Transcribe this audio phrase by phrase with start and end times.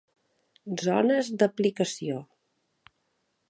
[0.83, 2.19] Zones d'aplicació.